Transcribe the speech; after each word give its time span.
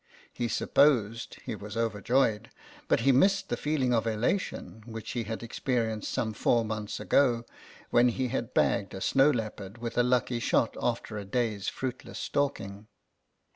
He 0.33 0.47
supposed 0.47 1.37
he 1.45 1.53
was 1.53 1.77
overjoyed, 1.77 2.49
but 2.87 3.01
he 3.01 3.11
missed 3.11 3.49
the 3.49 3.55
feeling 3.55 3.93
of 3.93 4.07
elation 4.07 4.81
which 4.87 5.11
he 5.11 5.25
had 5.25 5.43
experienced 5.43 6.11
some 6.11 6.33
four 6.33 6.65
months 6.65 6.99
ago 6.99 7.45
when 7.91 8.09
he 8.09 8.29
had 8.29 8.51
bagged 8.55 8.95
a 8.95 8.99
snow 9.01 9.29
leopard 9.29 9.77
with 9.77 9.99
a 9.99 10.01
lucky 10.01 10.39
shot 10.39 10.75
after 10.81 11.19
a 11.19 11.23
day's 11.23 11.67
fruitless 11.67 12.17
stalking. 12.17 12.87